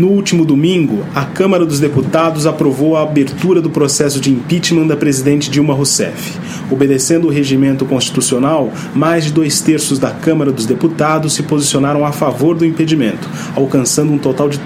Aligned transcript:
No 0.00 0.08
último 0.08 0.46
domingo, 0.46 1.04
a 1.14 1.26
Câmara 1.26 1.66
dos 1.66 1.78
Deputados 1.78 2.46
aprovou 2.46 2.96
a 2.96 3.02
abertura 3.02 3.60
do 3.60 3.68
processo 3.68 4.18
de 4.18 4.30
impeachment 4.30 4.86
da 4.86 4.96
presidente 4.96 5.50
Dilma 5.50 5.74
Rousseff. 5.74 6.38
Obedecendo 6.70 7.26
o 7.26 7.30
regimento 7.30 7.84
constitucional, 7.84 8.72
mais 8.94 9.24
de 9.24 9.30
dois 9.30 9.60
terços 9.60 9.98
da 9.98 10.10
Câmara 10.10 10.50
dos 10.50 10.64
Deputados 10.64 11.34
se 11.34 11.42
posicionaram 11.42 12.02
a 12.02 12.12
favor 12.12 12.56
do 12.56 12.64
impedimento, 12.64 13.28
alcançando 13.54 14.10
um 14.10 14.16
total 14.16 14.48
de 14.48 14.58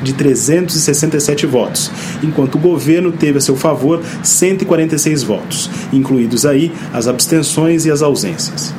de 0.00 0.12
367 0.12 1.44
votos, 1.44 1.90
enquanto 2.22 2.54
o 2.54 2.60
governo 2.60 3.10
teve 3.10 3.38
a 3.38 3.40
seu 3.40 3.56
favor 3.56 4.00
146 4.22 5.24
votos, 5.24 5.68
incluídos 5.92 6.46
aí 6.46 6.70
as 6.94 7.08
abstenções 7.08 7.84
e 7.84 7.90
as 7.90 8.00
ausências. 8.00 8.72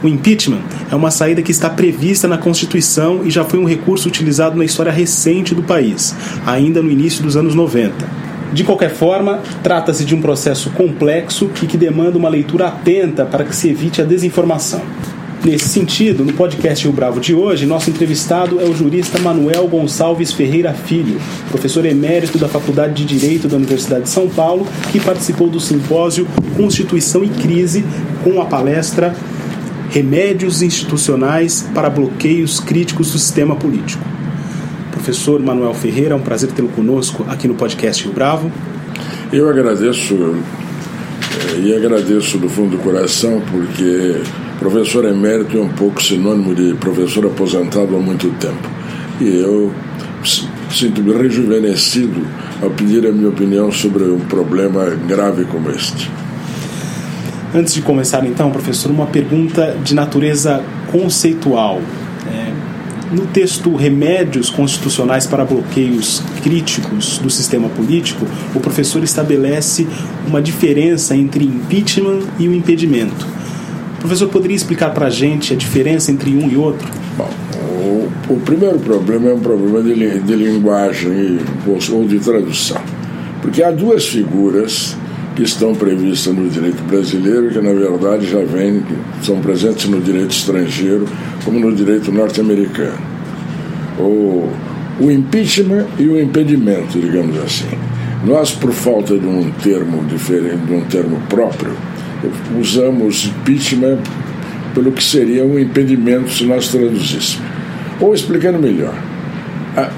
O 0.00 0.06
impeachment 0.06 0.62
é 0.92 0.94
uma 0.94 1.10
saída 1.10 1.42
que 1.42 1.50
está 1.50 1.68
prevista 1.68 2.28
na 2.28 2.38
Constituição 2.38 3.22
e 3.24 3.30
já 3.30 3.44
foi 3.44 3.58
um 3.58 3.64
recurso 3.64 4.06
utilizado 4.06 4.56
na 4.56 4.64
história 4.64 4.92
recente 4.92 5.56
do 5.56 5.62
país, 5.62 6.14
ainda 6.46 6.80
no 6.80 6.88
início 6.88 7.20
dos 7.20 7.36
anos 7.36 7.52
90. 7.52 8.28
De 8.52 8.62
qualquer 8.62 8.90
forma, 8.90 9.40
trata-se 9.60 10.04
de 10.04 10.14
um 10.14 10.20
processo 10.20 10.70
complexo 10.70 11.50
e 11.62 11.66
que 11.66 11.76
demanda 11.76 12.16
uma 12.16 12.28
leitura 12.28 12.68
atenta 12.68 13.26
para 13.26 13.44
que 13.44 13.54
se 13.54 13.70
evite 13.70 14.00
a 14.00 14.04
desinformação. 14.04 14.80
Nesse 15.44 15.68
sentido, 15.68 16.24
no 16.24 16.32
podcast 16.32 16.84
Rio 16.84 16.92
Bravo 16.92 17.20
de 17.20 17.34
hoje, 17.34 17.66
nosso 17.66 17.90
entrevistado 17.90 18.60
é 18.60 18.64
o 18.64 18.74
jurista 18.74 19.18
Manuel 19.18 19.66
Gonçalves 19.66 20.32
Ferreira 20.32 20.72
Filho, 20.72 21.20
professor 21.50 21.84
emérito 21.84 22.38
da 22.38 22.48
Faculdade 22.48 22.94
de 22.94 23.18
Direito 23.18 23.48
da 23.48 23.56
Universidade 23.56 24.02
de 24.02 24.10
São 24.10 24.28
Paulo, 24.28 24.66
que 24.92 25.00
participou 25.00 25.48
do 25.48 25.60
simpósio 25.60 26.26
Constituição 26.56 27.24
e 27.24 27.28
Crise 27.28 27.84
com 28.24 28.40
a 28.40 28.46
palestra 28.46 29.14
remédios 29.90 30.62
institucionais 30.62 31.68
para 31.74 31.88
bloqueios 31.88 32.60
críticos 32.60 33.12
do 33.12 33.18
sistema 33.18 33.56
político. 33.56 34.04
Professor 34.90 35.40
Manuel 35.40 35.74
Ferreira, 35.74 36.12
é 36.12 36.16
um 36.16 36.20
prazer 36.20 36.50
tê-lo 36.52 36.68
conosco 36.68 37.24
aqui 37.28 37.48
no 37.48 37.54
podcast 37.54 38.04
Rio 38.04 38.12
Bravo. 38.12 38.50
Eu 39.32 39.48
agradeço 39.48 40.14
eh, 40.14 41.60
e 41.60 41.74
agradeço 41.74 42.38
do 42.38 42.48
fundo 42.48 42.76
do 42.76 42.82
coração 42.82 43.40
porque 43.50 44.20
professor 44.58 45.04
emérito 45.04 45.56
é 45.56 45.60
um 45.60 45.68
pouco 45.68 46.02
sinônimo 46.02 46.54
de 46.54 46.74
professor 46.74 47.26
aposentado 47.26 47.94
há 47.94 47.98
muito 47.98 48.28
tempo. 48.38 48.68
E 49.20 49.40
eu 49.40 49.72
sinto-me 50.70 51.12
rejuvenescido 51.12 52.26
ao 52.62 52.70
pedir 52.70 53.06
a 53.06 53.12
minha 53.12 53.28
opinião 53.28 53.70
sobre 53.70 54.04
um 54.04 54.20
problema 54.20 54.84
grave 55.06 55.44
como 55.44 55.70
este. 55.70 56.10
Antes 57.54 57.72
de 57.72 57.80
começar, 57.80 58.26
então, 58.26 58.50
professor, 58.50 58.90
uma 58.90 59.06
pergunta 59.06 59.74
de 59.82 59.94
natureza 59.94 60.62
conceitual. 60.92 61.80
É, 62.26 63.14
no 63.14 63.26
texto 63.26 63.74
Remédios 63.74 64.50
Constitucionais 64.50 65.26
para 65.26 65.46
Bloqueios 65.46 66.22
Críticos 66.42 67.16
do 67.16 67.30
Sistema 67.30 67.70
Político, 67.70 68.26
o 68.54 68.60
professor 68.60 69.02
estabelece 69.02 69.86
uma 70.26 70.42
diferença 70.42 71.16
entre 71.16 71.42
impeachment 71.42 72.20
e 72.38 72.46
o 72.48 72.54
impedimento. 72.54 73.26
O 73.96 74.00
professor 74.00 74.28
poderia 74.28 74.54
explicar 74.54 74.90
para 74.90 75.06
a 75.06 75.10
gente 75.10 75.54
a 75.54 75.56
diferença 75.56 76.12
entre 76.12 76.30
um 76.30 76.50
e 76.50 76.56
outro? 76.56 76.86
Bom, 77.16 77.30
o, 77.82 78.34
o 78.34 78.40
primeiro 78.40 78.78
problema 78.78 79.30
é 79.30 79.34
um 79.34 79.40
problema 79.40 79.82
de, 79.82 80.20
de 80.20 80.34
linguagem 80.34 81.38
ou 81.66 82.06
de 82.06 82.18
tradução. 82.18 82.80
Porque 83.40 83.62
há 83.62 83.70
duas 83.70 84.06
figuras 84.06 84.96
que 85.38 85.44
estão 85.44 85.72
previstas 85.72 86.34
no 86.34 86.50
direito 86.50 86.82
brasileiro, 86.82 87.48
que 87.50 87.60
na 87.60 87.72
verdade 87.72 88.28
já 88.28 88.40
vêm, 88.40 88.82
são 89.22 89.38
presentes 89.38 89.88
no 89.88 90.00
direito 90.00 90.32
estrangeiro, 90.32 91.06
como 91.44 91.60
no 91.60 91.72
direito 91.72 92.10
norte-americano. 92.10 92.98
O, 94.00 94.50
o 94.98 95.08
impeachment 95.08 95.86
e 95.96 96.08
o 96.08 96.20
impedimento, 96.20 96.98
digamos 96.98 97.38
assim. 97.38 97.68
Nós, 98.24 98.50
por 98.50 98.72
falta 98.72 99.16
de 99.16 99.24
um 99.24 99.48
termo 99.62 100.04
diferente, 100.06 100.66
de 100.66 100.74
um 100.74 100.80
termo 100.86 101.22
próprio, 101.28 101.70
usamos 102.60 103.26
impeachment 103.26 103.98
pelo 104.74 104.90
que 104.90 105.04
seria 105.04 105.44
um 105.44 105.56
impedimento 105.56 106.32
se 106.32 106.46
nós 106.46 106.66
traduzíssemos. 106.66 107.40
Ou 108.00 108.12
explicando 108.12 108.58
melhor, 108.58 109.00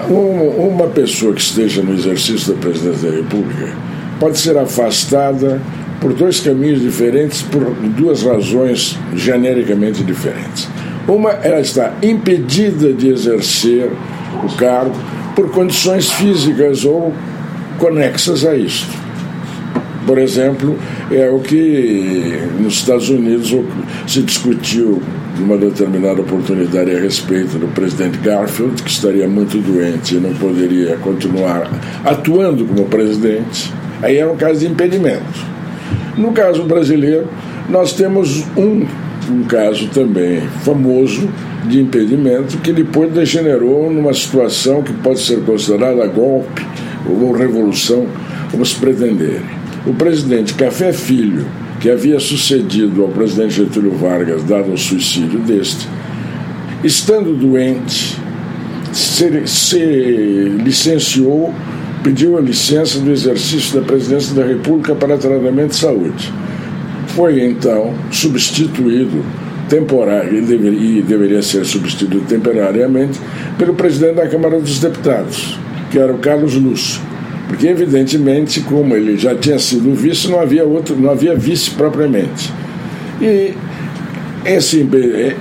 uma 0.06 0.88
pessoa 0.88 1.32
que 1.32 1.40
esteja 1.40 1.80
no 1.80 1.94
exercício 1.94 2.52
da 2.52 2.60
presidência 2.60 3.10
da 3.10 3.16
República 3.16 3.89
pode 4.20 4.38
ser 4.38 4.56
afastada 4.58 5.60
por 6.00 6.12
dois 6.12 6.41
caminhos 6.41 6.81
diferentes, 6.81 7.42
por 7.42 7.64
duas 7.97 8.22
razões 8.22 8.97
genericamente 9.14 10.04
diferentes. 10.04 10.69
Uma, 11.08 11.31
ela 11.31 11.60
está 11.60 11.94
impedida 12.03 12.92
de 12.92 13.09
exercer 13.09 13.91
o 14.44 14.56
cargo 14.56 14.94
por 15.34 15.50
condições 15.50 16.10
físicas 16.12 16.84
ou 16.84 17.12
conexas 17.78 18.44
a 18.44 18.54
isto. 18.54 18.98
Por 20.06 20.19
exemplo, 20.19 20.78
é 21.10 21.28
o 21.28 21.41
que 21.41 22.38
nos 22.59 22.75
Estados 22.75 23.09
Unidos 23.09 23.54
se 24.06 24.22
discutiu 24.22 25.03
numa 25.38 25.56
determinada 25.56 26.20
oportunidade 26.20 26.94
a 26.94 26.98
respeito 26.98 27.59
do 27.59 27.69
presidente 27.69 28.19
Garfield, 28.19 28.82
que 28.82 28.91
estaria 28.91 29.28
muito 29.28 29.59
doente 29.59 30.16
e 30.16 30.19
não 30.19 30.34
poderia 30.34 30.97
continuar 30.97 31.70
atuando 32.04 32.64
como 32.64 32.86
presidente 32.86 33.72
Aí 34.02 34.18
é 34.18 34.26
um 34.26 34.36
caso 34.36 34.60
de 34.60 34.66
impedimento. 34.66 35.50
No 36.16 36.32
caso 36.32 36.64
brasileiro, 36.64 37.28
nós 37.68 37.92
temos 37.92 38.44
um, 38.56 38.86
um 39.30 39.44
caso 39.44 39.88
também 39.88 40.40
famoso 40.64 41.28
de 41.66 41.80
impedimento 41.80 42.58
que 42.58 42.72
depois 42.72 43.12
degenerou 43.12 43.90
numa 43.90 44.12
situação 44.14 44.82
que 44.82 44.92
pode 44.94 45.20
ser 45.20 45.40
considerada 45.44 46.06
golpe 46.06 46.66
ou 47.06 47.32
revolução, 47.32 48.06
como 48.50 48.64
se 48.64 48.76
pretenderem. 48.76 49.42
O 49.86 49.94
presidente 49.94 50.54
Café 50.54 50.92
Filho, 50.92 51.46
que 51.80 51.90
havia 51.90 52.20
sucedido 52.20 53.02
ao 53.02 53.08
presidente 53.08 53.54
Getúlio 53.54 53.92
Vargas, 53.92 54.42
dado 54.44 54.72
o 54.72 54.78
suicídio 54.78 55.38
deste, 55.40 55.88
estando 56.84 57.34
doente, 57.34 58.18
se, 58.92 59.46
se 59.46 59.78
licenciou 60.62 61.54
pediu 62.02 62.36
a 62.38 62.40
licença 62.40 62.98
do 62.98 63.10
exercício 63.10 63.80
da 63.80 63.86
presidência 63.86 64.34
da 64.34 64.44
República 64.44 64.94
para 64.94 65.16
tratamento 65.18 65.70
de 65.70 65.76
saúde. 65.76 66.32
Foi 67.08 67.44
então 67.44 67.94
substituído 68.10 69.24
temporário 69.68 70.38
e 70.38 70.40
deveria, 70.40 70.98
e 70.98 71.02
deveria 71.02 71.42
ser 71.42 71.64
substituído 71.64 72.24
temporariamente 72.26 73.20
pelo 73.58 73.74
presidente 73.74 74.16
da 74.16 74.26
Câmara 74.26 74.58
dos 74.60 74.80
Deputados, 74.80 75.58
que 75.90 75.98
era 75.98 76.12
o 76.12 76.18
Carlos 76.18 76.54
Lúcio. 76.54 77.00
Porque, 77.48 77.66
evidentemente, 77.66 78.60
como 78.60 78.94
ele 78.94 79.16
já 79.18 79.34
tinha 79.34 79.58
sido 79.58 79.92
vice, 79.94 80.28
não 80.28 80.40
havia, 80.40 80.64
outro, 80.64 80.96
não 80.96 81.10
havia 81.10 81.34
vice 81.34 81.70
propriamente. 81.72 82.52
E 83.20 83.54
esse, 84.44 84.88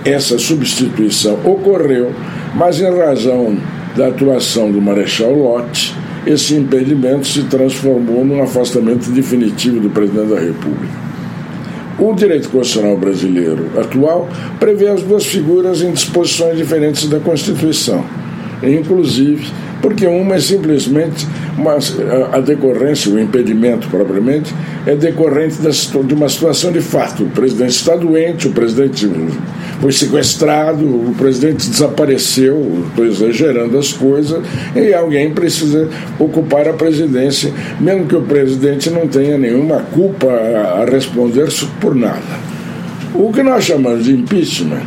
essa 0.03 0.37
substituição 0.39 1.39
ocorreu, 1.45 2.11
mas 2.55 2.81
em 2.81 2.89
razão 2.89 3.57
da 3.95 4.07
atuação 4.07 4.71
do 4.71 4.81
Marechal 4.81 5.31
Lott, 5.33 5.95
esse 6.25 6.55
impedimento 6.55 7.27
se 7.27 7.43
transformou 7.43 8.25
num 8.25 8.41
afastamento 8.41 9.09
definitivo 9.11 9.79
do 9.79 9.89
presidente 9.89 10.29
da 10.29 10.39
República. 10.39 11.09
O 11.97 12.13
direito 12.13 12.49
constitucional 12.49 12.97
brasileiro 12.97 13.69
atual 13.77 14.29
prevê 14.59 14.87
as 14.87 15.03
duas 15.03 15.25
figuras 15.25 15.81
em 15.81 15.91
disposições 15.91 16.57
diferentes 16.57 17.07
da 17.07 17.19
Constituição, 17.19 18.05
inclusive 18.63 19.47
porque 19.81 20.05
uma 20.05 20.35
é 20.35 20.39
simplesmente 20.39 21.25
uma, 21.57 21.77
a 22.33 22.39
decorrência, 22.39 23.11
o 23.11 23.19
impedimento 23.19 23.87
propriamente, 23.89 24.53
é 24.85 24.95
decorrente 24.95 25.57
de 25.57 26.13
uma 26.13 26.29
situação 26.29 26.71
de 26.71 26.81
fato. 26.81 27.23
O 27.23 27.29
presidente 27.29 27.71
está 27.71 27.95
doente, 27.95 28.47
o 28.47 28.51
presidente 28.51 29.09
foi 29.79 29.91
sequestrado, 29.91 30.85
o 30.85 31.15
presidente 31.17 31.69
desapareceu, 31.69 32.85
estou 32.89 33.05
exagerando 33.05 33.77
as 33.77 33.93
coisas, 33.93 34.43
e 34.75 34.93
alguém 34.93 35.31
precisa 35.31 35.87
ocupar 36.19 36.67
a 36.67 36.73
presidência, 36.73 37.51
mesmo 37.79 38.05
que 38.05 38.15
o 38.15 38.21
presidente 38.21 38.89
não 38.89 39.07
tenha 39.07 39.37
nenhuma 39.37 39.77
culpa 39.93 40.27
a 40.27 40.85
responder 40.85 41.47
por 41.79 41.95
nada. 41.95 42.49
O 43.15 43.31
que 43.31 43.41
nós 43.41 43.63
chamamos 43.63 44.03
de 44.03 44.13
impeachment 44.13 44.83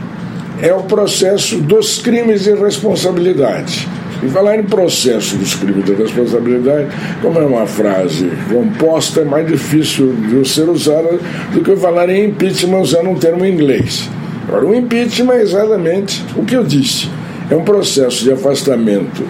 é 0.61 0.73
o 0.73 0.83
processo 0.83 1.57
dos 1.57 1.99
crimes 1.99 2.45
de 2.45 2.55
responsabilidade 2.55 3.89
E 4.23 4.29
falar 4.29 4.57
em 4.57 4.63
processo 4.63 5.37
dos 5.37 5.57
crimes 5.57 5.85
de 5.85 5.95
responsabilidade, 5.95 6.87
como 7.21 7.41
é 7.41 7.45
uma 7.45 7.67
frase 7.67 8.31
composta, 8.49 9.23
é 9.23 9.25
mais 9.25 9.47
difícil 9.49 10.15
de 10.29 10.49
ser 10.49 10.69
usada 10.69 11.19
do 11.53 11.61
que 11.63 11.75
falar 11.75 12.09
em 12.09 12.27
impeachment 12.27 12.79
usando 12.79 13.11
um 13.11 13.17
termo 13.17 13.45
em 13.45 13.53
inglês. 13.53 14.09
Agora, 14.49 14.67
o 14.67 14.75
impeachment 14.75 15.35
é 15.35 15.43
exatamente 15.43 16.25
o 16.37 16.45
que 16.45 16.55
eu 16.55 16.65
disse. 16.65 17.09
É 17.51 17.57
um 17.57 17.65
processo 17.65 18.25
de 18.25 18.33
afastamento 18.33 19.23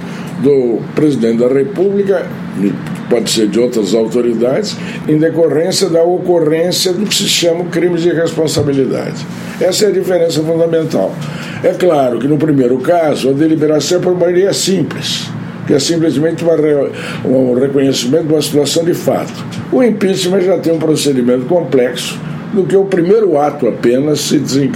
do 0.42 0.80
presidente 0.94 1.38
da 1.38 1.48
República, 1.48 2.26
pode 3.08 3.30
ser 3.30 3.48
de 3.48 3.60
outras 3.60 3.94
autoridades, 3.94 4.76
em 5.08 5.16
decorrência 5.16 5.88
da 5.88 6.02
ocorrência 6.02 6.92
do 6.92 7.06
que 7.06 7.14
se 7.14 7.28
chama 7.28 7.64
crimes 7.66 8.02
de 8.02 8.10
responsabilidade. 8.10 9.24
Essa 9.60 9.86
é 9.86 9.88
a 9.88 9.92
diferença 9.92 10.42
fundamental. 10.42 11.14
É 11.62 11.70
claro 11.70 12.18
que 12.18 12.26
no 12.26 12.36
primeiro 12.36 12.78
caso 12.78 13.30
a 13.30 13.32
deliberação 13.32 13.98
é 13.98 14.00
por 14.00 14.18
maioria 14.18 14.52
simples, 14.52 15.28
que 15.66 15.74
é 15.74 15.78
simplesmente 15.78 16.42
uma, 16.42 16.54
um 17.24 17.54
reconhecimento 17.54 18.26
de 18.26 18.32
uma 18.32 18.42
situação 18.42 18.84
de 18.84 18.94
fato. 18.94 19.32
O 19.70 19.82
impeachment 19.82 20.40
já 20.40 20.58
tem 20.58 20.72
um 20.72 20.78
procedimento 20.78 21.44
complexo 21.46 22.18
do 22.52 22.64
que 22.64 22.76
o 22.76 22.84
primeiro 22.84 23.38
ato 23.38 23.66
apenas 23.66 24.20
se, 24.20 24.38
desen, 24.38 24.70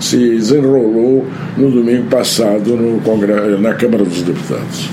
se 0.00 0.16
desenrolou 0.16 1.26
no 1.56 1.70
domingo 1.70 2.04
passado 2.04 2.76
no 2.76 3.00
Congresso, 3.00 3.58
na 3.58 3.74
Câmara 3.74 4.04
dos 4.04 4.22
Deputados. 4.22 4.88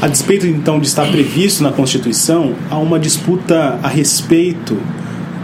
A 0.00 0.06
despeito 0.06 0.46
então 0.46 0.78
de 0.78 0.86
estar 0.86 1.10
previsto 1.10 1.62
na 1.62 1.72
Constituição, 1.72 2.54
há 2.70 2.78
uma 2.78 3.00
disputa 3.00 3.78
a 3.82 3.88
respeito 3.88 4.76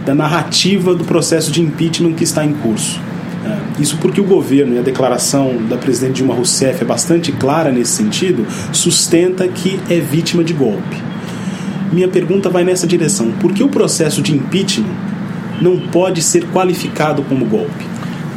da 0.05 0.15
narrativa 0.15 0.95
do 0.95 1.03
processo 1.03 1.51
de 1.51 1.61
impeachment 1.61 2.13
que 2.13 2.23
está 2.23 2.45
em 2.45 2.53
curso. 2.53 2.99
É, 3.45 3.81
isso 3.81 3.97
porque 3.97 4.21
o 4.21 4.23
governo 4.23 4.75
e 4.75 4.79
a 4.79 4.81
declaração 4.81 5.57
da 5.67 5.77
presidente 5.77 6.15
Dilma 6.15 6.33
Rousseff 6.33 6.81
é 6.81 6.85
bastante 6.85 7.31
clara 7.31 7.71
nesse 7.71 7.91
sentido, 7.91 8.45
sustenta 8.71 9.47
que 9.47 9.79
é 9.89 9.99
vítima 9.99 10.43
de 10.43 10.53
golpe. 10.53 11.03
Minha 11.91 12.07
pergunta 12.07 12.49
vai 12.49 12.63
nessa 12.63 12.87
direção: 12.87 13.31
por 13.33 13.51
que 13.51 13.63
o 13.63 13.69
processo 13.69 14.21
de 14.21 14.33
impeachment 14.33 15.04
não 15.61 15.79
pode 15.87 16.21
ser 16.21 16.45
qualificado 16.47 17.23
como 17.23 17.45
golpe? 17.45 17.85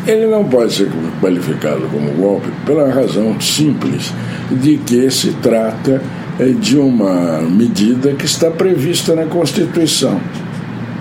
Ele 0.07 0.27
não 0.27 0.45
pode 0.45 0.73
ser 0.73 0.89
qualificado 1.21 1.83
como 1.93 2.11
golpe 2.13 2.49
pela 2.65 2.91
razão 2.91 3.39
simples 3.41 4.13
de 4.51 4.79
que 4.79 5.11
se 5.11 5.33
trata 5.35 6.03
é, 6.39 6.47
de 6.47 6.79
uma 6.79 7.43
medida 7.43 8.13
que 8.13 8.25
está 8.25 8.51
prevista 8.51 9.15
na 9.15 9.27
Constituição. 9.27 10.21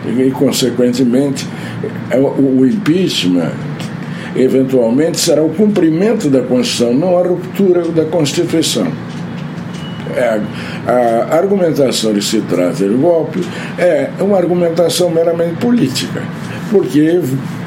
E, 0.05 0.31
consequentemente, 0.31 1.47
é, 2.09 2.17
o 2.19 2.65
impeachment 2.65 3.51
eventualmente 4.35 5.19
será 5.19 5.43
o 5.43 5.49
cumprimento 5.49 6.29
da 6.29 6.41
Constituição, 6.41 6.93
não 6.93 7.17
a 7.17 7.21
ruptura 7.27 7.83
da 7.83 8.05
Constituição. 8.05 8.87
É, 10.15 10.41
a 11.31 11.35
argumentação 11.35 12.13
de 12.13 12.21
se 12.21 12.41
trata 12.41 12.87
de 12.87 12.95
golpe 12.95 13.41
é 13.77 14.09
uma 14.19 14.37
argumentação 14.37 15.09
meramente 15.09 15.55
política, 15.55 16.21
porque, 16.71 17.21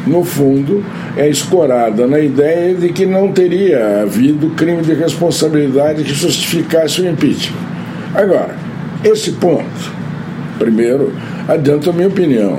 no 0.07 0.25
fundo, 0.25 0.85
é 1.17 1.29
escorada 1.29 2.07
na 2.07 2.19
ideia 2.19 2.75
de 2.75 2.91
que 2.91 3.07
não 3.07 3.33
teria 3.33 4.03
havido 4.03 4.51
crime 4.51 4.83
de 4.83 4.95
responsabilidade 4.95 6.05
que 6.05 6.15
justificasse 6.15 7.01
o 7.01 7.09
impeachment. 7.09 7.59
Agora, 8.15 8.55
esse 9.05 9.33
ponto, 9.33 9.93
primeiro, 10.59 11.13
adianta 11.49 11.91
a 11.91 11.93
minha 11.93 12.09
opinião 12.09 12.59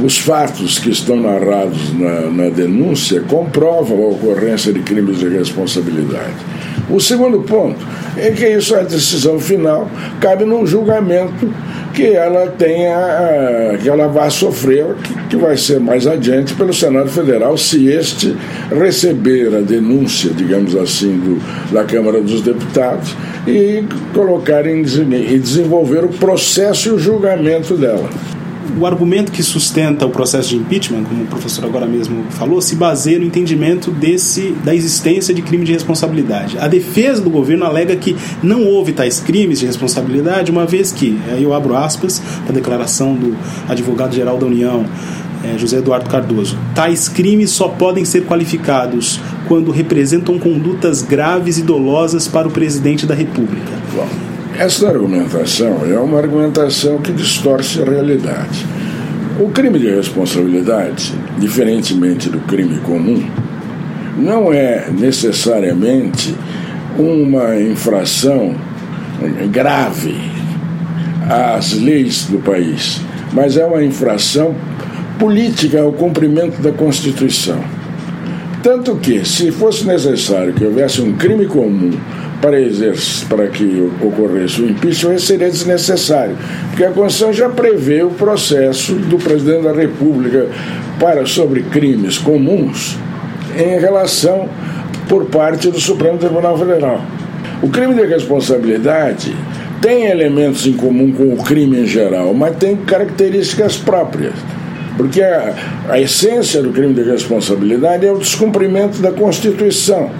os 0.00 0.18
fatos 0.18 0.78
que 0.78 0.90
estão 0.90 1.16
narrados 1.16 1.92
na, 1.92 2.22
na 2.22 2.48
denúncia 2.48 3.20
comprovam 3.20 4.02
a 4.02 4.08
ocorrência 4.08 4.72
de 4.72 4.80
crimes 4.80 5.18
de 5.18 5.28
responsabilidade. 5.28 6.34
O 6.92 7.00
segundo 7.00 7.40
ponto 7.40 7.78
é 8.18 8.30
que 8.32 8.46
isso, 8.46 8.76
a 8.76 8.82
decisão 8.82 9.40
final, 9.40 9.90
cabe 10.20 10.44
num 10.44 10.66
julgamento 10.66 11.48
que 11.94 12.04
ela 12.14 12.48
tenha, 12.48 13.78
que 13.82 13.88
ela 13.88 14.08
vá 14.08 14.28
sofrer, 14.28 14.94
que 15.30 15.36
vai 15.36 15.56
ser 15.56 15.80
mais 15.80 16.06
adiante 16.06 16.52
pelo 16.52 16.72
Senado 16.72 17.08
Federal, 17.08 17.56
se 17.56 17.88
este 17.88 18.36
receber 18.70 19.56
a 19.56 19.60
denúncia, 19.60 20.30
digamos 20.34 20.76
assim, 20.76 21.16
do, 21.16 21.72
da 21.72 21.84
Câmara 21.84 22.20
dos 22.20 22.42
Deputados 22.42 23.16
e 23.46 23.84
colocar 24.12 24.66
em, 24.66 24.82
e 24.82 25.38
desenvolver 25.38 26.04
o 26.04 26.08
processo 26.08 26.90
e 26.90 26.92
o 26.92 26.98
julgamento 26.98 27.74
dela 27.74 28.10
o 28.78 28.86
argumento 28.86 29.32
que 29.32 29.42
sustenta 29.42 30.06
o 30.06 30.10
processo 30.10 30.50
de 30.50 30.56
impeachment, 30.56 31.04
como 31.04 31.24
o 31.24 31.26
professor 31.26 31.64
agora 31.64 31.86
mesmo 31.86 32.24
falou, 32.30 32.60
se 32.60 32.76
baseia 32.76 33.18
no 33.18 33.24
entendimento 33.24 33.90
desse 33.90 34.54
da 34.64 34.74
existência 34.74 35.34
de 35.34 35.42
crime 35.42 35.64
de 35.64 35.72
responsabilidade. 35.72 36.58
A 36.58 36.68
defesa 36.68 37.20
do 37.20 37.30
governo 37.30 37.64
alega 37.64 37.94
que 37.96 38.16
não 38.42 38.64
houve 38.64 38.92
tais 38.92 39.20
crimes 39.20 39.60
de 39.60 39.66
responsabilidade, 39.66 40.50
uma 40.50 40.66
vez 40.66 40.92
que, 40.92 41.18
aí 41.30 41.42
eu 41.42 41.52
abro 41.52 41.76
aspas 41.76 42.20
para 42.44 42.52
a 42.52 42.54
declaração 42.54 43.14
do 43.14 43.36
advogado-geral 43.68 44.38
da 44.38 44.46
União, 44.46 44.84
é, 45.44 45.58
José 45.58 45.78
Eduardo 45.78 46.08
Cardoso. 46.08 46.56
Tais 46.74 47.08
crimes 47.08 47.50
só 47.50 47.68
podem 47.68 48.04
ser 48.04 48.24
qualificados 48.24 49.20
quando 49.48 49.70
representam 49.70 50.38
condutas 50.38 51.02
graves 51.02 51.58
e 51.58 51.62
dolosas 51.62 52.28
para 52.28 52.48
o 52.48 52.50
presidente 52.50 53.06
da 53.06 53.14
República. 53.14 53.72
Bom. 53.94 54.31
Essa 54.58 54.88
argumentação 54.88 55.80
é 55.90 55.98
uma 55.98 56.18
argumentação 56.18 56.98
que 56.98 57.10
distorce 57.10 57.80
a 57.80 57.84
realidade. 57.84 58.66
O 59.40 59.48
crime 59.48 59.78
de 59.78 59.88
responsabilidade, 59.88 61.14
diferentemente 61.38 62.28
do 62.28 62.38
crime 62.40 62.78
comum, 62.80 63.24
não 64.18 64.52
é 64.52 64.88
necessariamente 64.90 66.34
uma 66.98 67.58
infração 67.58 68.54
grave 69.50 70.16
às 71.28 71.72
leis 71.72 72.26
do 72.26 72.38
país, 72.38 73.00
mas 73.32 73.56
é 73.56 73.64
uma 73.64 73.82
infração 73.82 74.54
política 75.18 75.80
ao 75.80 75.92
cumprimento 75.92 76.60
da 76.60 76.72
Constituição. 76.72 77.58
Tanto 78.62 78.96
que, 78.96 79.24
se 79.24 79.50
fosse 79.50 79.86
necessário 79.86 80.52
que 80.52 80.64
houvesse 80.64 81.00
um 81.00 81.14
crime 81.14 81.46
comum 81.46 81.90
para, 82.42 82.60
exercer, 82.60 83.28
para 83.28 83.46
que 83.46 83.88
ocorresse 84.02 84.60
o 84.60 84.68
impeachment 84.68 85.18
seria 85.18 85.48
desnecessário, 85.48 86.36
porque 86.68 86.84
a 86.84 86.90
Constituição 86.90 87.32
já 87.32 87.48
prevê 87.48 88.02
o 88.02 88.10
processo 88.10 88.94
do 88.94 89.16
presidente 89.16 89.62
da 89.62 89.72
República 89.72 90.48
para 90.98 91.24
sobre 91.24 91.62
crimes 91.62 92.18
comuns 92.18 92.98
em 93.56 93.78
relação 93.78 94.48
por 95.08 95.26
parte 95.26 95.70
do 95.70 95.78
Supremo 95.78 96.18
Tribunal 96.18 96.58
Federal. 96.58 97.00
O 97.62 97.68
crime 97.68 97.94
de 97.94 98.04
responsabilidade 98.06 99.34
tem 99.80 100.06
elementos 100.06 100.66
em 100.66 100.72
comum 100.72 101.12
com 101.12 101.32
o 101.34 101.36
crime 101.36 101.80
em 101.80 101.86
geral, 101.86 102.34
mas 102.34 102.56
tem 102.56 102.76
características 102.76 103.76
próprias. 103.76 104.34
Porque 104.96 105.22
a, 105.22 105.54
a 105.88 106.00
essência 106.00 106.60
do 106.60 106.70
crime 106.70 106.92
de 106.92 107.02
responsabilidade 107.02 108.04
é 108.04 108.12
o 108.12 108.18
descumprimento 108.18 109.00
da 109.00 109.12
Constituição 109.12 110.10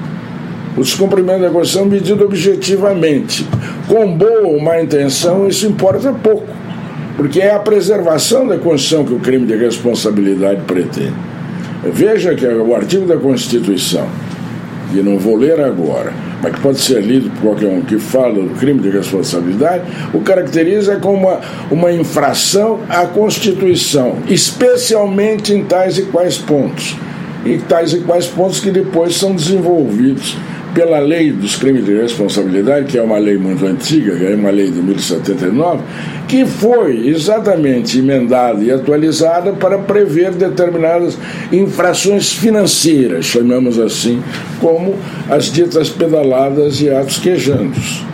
o 0.76 0.80
descumprimento 0.80 1.40
da 1.40 1.50
Constituição 1.50 1.86
medido 1.86 2.24
objetivamente. 2.24 3.46
Com 3.88 4.16
boa 4.16 4.46
ou 4.46 4.60
má 4.60 4.80
intenção, 4.80 5.46
isso 5.46 5.66
importa 5.66 6.12
pouco, 6.12 6.48
porque 7.16 7.40
é 7.40 7.54
a 7.54 7.58
preservação 7.58 8.46
da 8.46 8.56
Constituição 8.56 9.04
que 9.04 9.12
o 9.12 9.18
crime 9.18 9.46
de 9.46 9.56
responsabilidade 9.56 10.62
pretende. 10.66 11.14
Veja 11.84 12.34
que 12.34 12.46
o 12.46 12.74
artigo 12.74 13.06
da 13.06 13.16
Constituição, 13.16 14.06
e 14.94 15.00
não 15.02 15.18
vou 15.18 15.36
ler 15.36 15.60
agora, 15.60 16.12
mas 16.42 16.54
que 16.54 16.60
pode 16.60 16.80
ser 16.80 17.00
lido 17.02 17.30
por 17.30 17.40
qualquer 17.40 17.68
um 17.68 17.82
que 17.82 17.98
fala 17.98 18.34
do 18.34 18.50
crime 18.58 18.80
de 18.80 18.90
responsabilidade, 18.90 19.84
o 20.12 20.20
caracteriza 20.20 20.96
como 20.96 21.28
uma, 21.28 21.40
uma 21.70 21.92
infração 21.92 22.80
à 22.88 23.04
Constituição, 23.06 24.18
especialmente 24.28 25.52
em 25.52 25.64
tais 25.64 25.98
e 25.98 26.02
quais 26.02 26.38
pontos. 26.38 26.96
E 27.44 27.58
tais 27.58 27.92
e 27.92 27.98
quais 27.98 28.26
pontos 28.26 28.60
que 28.60 28.70
depois 28.70 29.16
são 29.16 29.34
desenvolvidos 29.34 30.36
pela 30.74 30.98
lei 30.98 31.32
dos 31.32 31.56
crimes 31.56 31.84
de 31.84 31.94
responsabilidade, 31.94 32.86
que 32.86 32.98
é 32.98 33.02
uma 33.02 33.18
lei 33.18 33.36
muito 33.36 33.64
antiga, 33.66 34.16
que 34.16 34.24
é 34.24 34.34
uma 34.34 34.50
lei 34.50 34.70
de 34.70 34.80
1079, 34.80 35.82
que 36.28 36.46
foi 36.46 37.08
exatamente 37.08 37.98
emendada 37.98 38.62
e 38.62 38.70
atualizada 38.70 39.52
para 39.52 39.78
prever 39.78 40.32
determinadas 40.32 41.18
infrações 41.52 42.32
financeiras, 42.32 43.26
chamamos 43.26 43.78
assim, 43.78 44.22
como 44.60 44.96
as 45.28 45.52
ditas 45.52 45.88
pedaladas 45.90 46.80
e 46.80 46.88
atos 46.88 47.18
quejantes. 47.18 48.11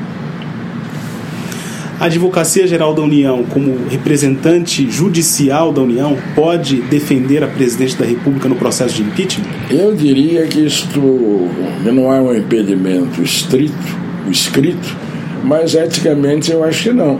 A 2.00 2.04
Advocacia 2.04 2.64
Geral 2.64 2.94
da 2.94 3.02
União, 3.02 3.42
como 3.42 3.76
representante 3.88 4.88
judicial 4.88 5.72
da 5.72 5.80
União, 5.80 6.16
pode 6.32 6.80
defender 6.82 7.42
a 7.42 7.48
presidente 7.48 7.96
da 7.96 8.06
República 8.06 8.48
no 8.48 8.54
processo 8.54 8.94
de 8.94 9.02
impeachment? 9.02 9.48
Eu 9.68 9.96
diria 9.96 10.46
que 10.46 10.64
isto 10.64 11.00
não 11.82 12.12
é 12.14 12.20
um 12.20 12.32
impedimento 12.36 13.20
estrito, 13.20 13.74
escrito, 14.30 14.96
mas 15.42 15.74
eticamente 15.74 16.52
eu 16.52 16.62
acho 16.62 16.84
que 16.84 16.92
não. 16.92 17.18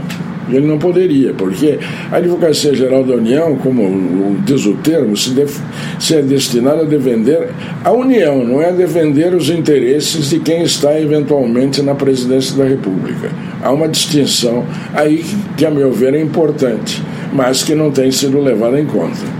Ele 0.50 0.66
não 0.66 0.78
poderia, 0.78 1.34
porque 1.34 1.78
a 2.10 2.16
Advocacia 2.16 2.74
Geral 2.74 3.04
da 3.04 3.14
União, 3.14 3.56
como 3.56 4.36
diz 4.44 4.64
o 4.66 4.74
termo, 4.74 5.16
se, 5.16 5.30
def, 5.30 5.58
se 5.98 6.16
é 6.16 6.22
destinada 6.22 6.82
a 6.82 6.84
defender 6.84 7.48
a 7.84 7.92
União, 7.92 8.44
não 8.44 8.62
é 8.62 8.68
a 8.68 8.72
defender 8.72 9.34
os 9.34 9.50
interesses 9.50 10.30
de 10.30 10.40
quem 10.40 10.62
está 10.62 10.98
eventualmente 10.98 11.82
na 11.82 11.94
presidência 11.94 12.56
da 12.56 12.64
República. 12.64 13.30
Há 13.62 13.70
uma 13.72 13.88
distinção 13.88 14.64
aí 14.94 15.24
que, 15.56 15.66
a 15.66 15.70
meu 15.70 15.92
ver, 15.92 16.14
é 16.14 16.20
importante, 16.20 17.02
mas 17.32 17.62
que 17.62 17.74
não 17.74 17.90
tem 17.90 18.10
sido 18.10 18.40
levada 18.40 18.80
em 18.80 18.86
conta. 18.86 19.38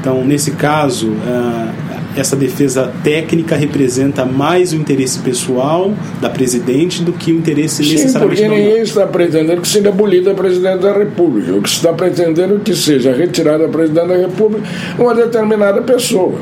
Então, 0.00 0.24
nesse 0.24 0.50
caso, 0.50 1.10
uh, 1.10 1.91
essa 2.16 2.36
defesa 2.36 2.92
técnica 3.02 3.56
representa 3.56 4.24
mais 4.24 4.72
o 4.72 4.76
interesse 4.76 5.18
pessoal 5.20 5.92
da 6.20 6.28
presidente 6.28 7.02
do 7.02 7.12
que 7.12 7.32
o 7.32 7.36
interesse 7.36 7.82
Sim, 7.82 7.92
necessariamente 7.92 8.42
porque 8.42 8.54
ninguém 8.54 8.82
está 8.82 9.06
pretendendo 9.06 9.60
que 9.62 9.68
seja 9.68 9.88
abolida 9.88 10.32
a 10.32 10.34
presidente 10.34 10.82
da 10.82 10.92
República. 10.92 11.52
O 11.52 11.62
que 11.62 11.70
se 11.70 11.76
está 11.76 11.92
pretendendo 11.92 12.56
é 12.56 12.60
que 12.60 12.74
seja 12.74 13.12
retirada 13.12 13.64
a 13.64 13.68
presidente 13.68 14.08
da 14.08 14.16
República 14.16 14.66
uma 14.98 15.14
determinada 15.14 15.80
pessoa. 15.82 16.34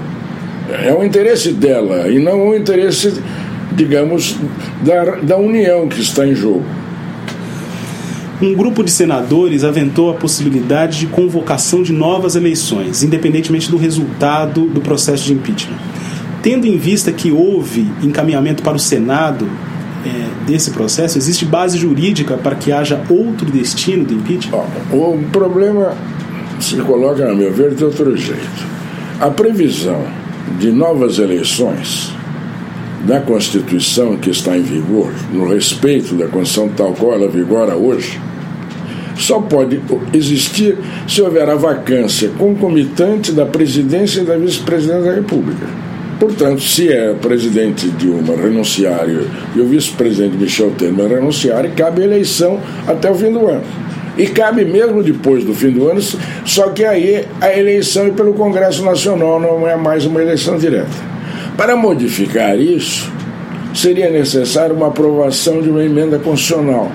É 0.84 0.92
o 0.92 1.04
interesse 1.04 1.52
dela 1.52 2.08
e 2.08 2.18
não 2.18 2.48
o 2.48 2.56
interesse, 2.56 3.14
digamos, 3.72 4.36
da, 4.82 5.16
da 5.16 5.36
União 5.36 5.88
que 5.88 6.00
está 6.00 6.26
em 6.26 6.34
jogo 6.34 6.79
um 8.42 8.54
grupo 8.54 8.82
de 8.82 8.90
senadores 8.90 9.64
aventou 9.64 10.11
a 10.11 10.14
possibilidade 10.14 10.99
de 10.99 11.06
convocação 11.06 11.82
de 11.82 11.92
novas 11.92 12.37
eleições, 12.37 13.02
independentemente 13.02 13.70
do 13.70 13.76
resultado 13.76 14.66
do 14.66 14.80
processo 14.80 15.25
de 15.25 15.35
impeachment. 15.35 15.76
Tendo 16.42 16.66
em 16.66 16.78
vista 16.78 17.12
que 17.12 17.30
houve 17.30 17.87
encaminhamento 18.02 18.62
para 18.62 18.76
o 18.76 18.78
Senado 18.78 19.47
é, 20.06 20.47
desse 20.47 20.70
processo, 20.70 21.18
existe 21.18 21.44
base 21.44 21.76
jurídica 21.76 22.38
para 22.38 22.56
que 22.56 22.73
haja 22.73 23.02
outro 23.11 23.50
destino 23.50 24.04
do 24.04 24.14
impeachment? 24.14 24.64
o 24.90 25.18
problema 25.30 25.94
se 26.59 26.76
coloca, 26.76 27.30
a 27.30 27.35
meu 27.35 27.52
ver, 27.52 27.75
de 27.75 27.85
outro 27.85 28.16
jeito. 28.16 28.70
A 29.20 29.28
previsão 29.28 30.02
de 30.59 30.73
novas 30.73 31.18
eleições 31.18 32.11
da 33.04 33.20
Constituição 33.20 34.16
que 34.16 34.30
está 34.30 34.56
em 34.56 34.62
vigor, 34.62 35.12
no 35.32 35.47
respeito 35.47 36.14
da 36.14 36.26
Constituição 36.26 36.68
tal 36.75 36.94
qual 36.94 37.14
ela 37.14 37.28
vigora 37.28 37.75
hoje, 37.76 38.18
só 39.20 39.40
pode 39.40 39.80
existir 40.12 40.78
se 41.06 41.20
houver 41.20 41.48
a 41.48 41.54
vacância 41.54 42.30
concomitante 42.38 43.32
da 43.32 43.46
presidência 43.46 44.20
e 44.20 44.24
da 44.24 44.36
vice-presidência 44.36 45.04
da 45.04 45.14
República. 45.14 45.66
Portanto, 46.18 46.60
se 46.60 46.92
é 46.92 47.10
o 47.10 47.14
presidente 47.14 47.88
Dilma 47.88 48.36
renunciar 48.36 49.06
e 49.08 49.60
o 49.60 49.66
vice-presidente 49.66 50.36
Michel 50.36 50.70
Temer 50.72 51.08
renunciar, 51.08 51.66
cabe 51.74 52.02
a 52.02 52.04
eleição 52.04 52.60
até 52.86 53.10
o 53.10 53.14
fim 53.14 53.32
do 53.32 53.46
ano. 53.46 53.64
E 54.18 54.26
cabe 54.26 54.64
mesmo 54.64 55.02
depois 55.02 55.44
do 55.44 55.54
fim 55.54 55.70
do 55.70 55.88
ano, 55.88 56.00
só 56.44 56.68
que 56.70 56.84
aí 56.84 57.24
a 57.40 57.56
eleição 57.56 58.06
é 58.06 58.10
pelo 58.10 58.34
Congresso 58.34 58.84
Nacional, 58.84 59.40
não 59.40 59.66
é 59.66 59.76
mais 59.76 60.04
uma 60.04 60.20
eleição 60.20 60.58
direta. 60.58 60.90
Para 61.56 61.74
modificar 61.74 62.58
isso, 62.58 63.10
seria 63.74 64.10
necessário 64.10 64.74
uma 64.74 64.88
aprovação 64.88 65.62
de 65.62 65.70
uma 65.70 65.82
emenda 65.82 66.18
constitucional 66.18 66.90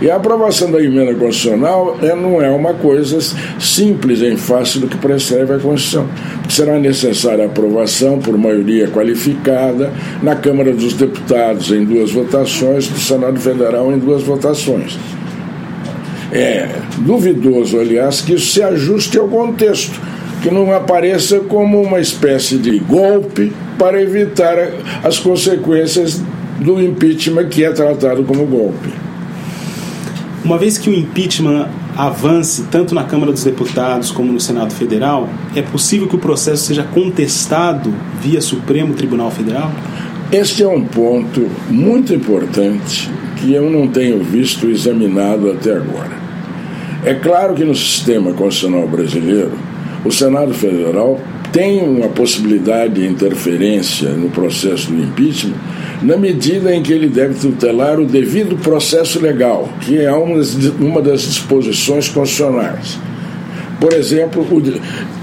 e 0.00 0.10
a 0.10 0.16
aprovação 0.16 0.70
da 0.70 0.82
emenda 0.82 1.14
constitucional 1.14 1.98
é, 2.02 2.14
não 2.14 2.40
é 2.40 2.50
uma 2.50 2.74
coisa 2.74 3.18
simples 3.58 4.20
em 4.20 4.36
face 4.36 4.78
do 4.78 4.88
que 4.88 4.98
prescreve 4.98 5.54
a 5.54 5.58
Constituição. 5.58 6.06
Será 6.48 6.78
necessária 6.78 7.44
a 7.44 7.46
aprovação 7.46 8.18
por 8.18 8.36
maioria 8.36 8.88
qualificada 8.88 9.90
na 10.22 10.36
Câmara 10.36 10.72
dos 10.72 10.92
Deputados 10.92 11.70
em 11.70 11.84
duas 11.84 12.10
votações, 12.10 12.90
no 12.90 12.98
Senado 12.98 13.40
Federal 13.40 13.90
em 13.90 13.98
duas 13.98 14.22
votações. 14.22 14.98
É 16.30 16.68
duvidoso, 16.98 17.78
aliás, 17.78 18.20
que 18.20 18.34
isso 18.34 18.52
se 18.52 18.62
ajuste 18.62 19.18
ao 19.18 19.28
contexto, 19.28 19.98
que 20.42 20.50
não 20.50 20.74
apareça 20.74 21.40
como 21.40 21.80
uma 21.80 22.00
espécie 22.00 22.58
de 22.58 22.78
golpe 22.80 23.50
para 23.78 24.02
evitar 24.02 24.56
as 25.02 25.18
consequências 25.18 26.20
do 26.60 26.82
impeachment 26.82 27.48
que 27.48 27.64
é 27.64 27.70
tratado 27.70 28.24
como 28.24 28.44
golpe. 28.44 29.05
Uma 30.46 30.58
vez 30.58 30.78
que 30.78 30.88
o 30.88 30.94
impeachment 30.94 31.68
avance 31.96 32.66
tanto 32.70 32.94
na 32.94 33.02
Câmara 33.02 33.32
dos 33.32 33.42
Deputados 33.42 34.12
como 34.12 34.32
no 34.32 34.38
Senado 34.38 34.72
Federal, 34.72 35.28
é 35.56 35.60
possível 35.60 36.06
que 36.06 36.14
o 36.14 36.20
processo 36.20 36.66
seja 36.66 36.84
contestado 36.84 37.92
via 38.22 38.40
Supremo 38.40 38.94
Tribunal 38.94 39.28
Federal? 39.32 39.72
Este 40.30 40.62
é 40.62 40.68
um 40.68 40.84
ponto 40.84 41.50
muito 41.68 42.14
importante 42.14 43.10
que 43.38 43.52
eu 43.52 43.68
não 43.68 43.88
tenho 43.88 44.22
visto 44.22 44.68
examinado 44.68 45.50
até 45.50 45.72
agora. 45.72 46.12
É 47.04 47.14
claro 47.14 47.52
que 47.52 47.64
no 47.64 47.74
sistema 47.74 48.32
constitucional 48.32 48.86
brasileiro, 48.86 49.58
o 50.04 50.12
Senado 50.12 50.54
Federal 50.54 51.20
tem 51.56 51.82
uma 51.88 52.08
possibilidade 52.08 53.00
de 53.00 53.06
interferência 53.06 54.10
no 54.10 54.28
processo 54.28 54.92
do 54.92 55.02
impeachment 55.02 55.54
na 56.02 56.14
medida 56.14 56.74
em 56.74 56.82
que 56.82 56.92
ele 56.92 57.08
deve 57.08 57.32
tutelar 57.32 57.98
o 57.98 58.04
devido 58.04 58.58
processo 58.58 59.18
legal, 59.18 59.66
que 59.80 59.98
é 59.98 60.12
uma 60.12 61.00
das 61.00 61.22
disposições 61.22 62.10
constitucionais. 62.10 62.98
Por 63.80 63.94
exemplo, 63.94 64.42
o, 64.42 64.62